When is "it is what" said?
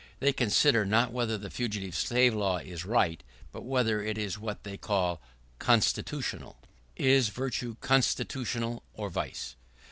4.01-4.63